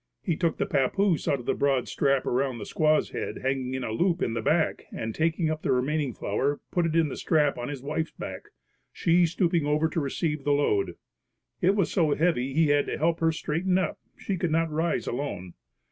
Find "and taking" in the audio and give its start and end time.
4.91-5.51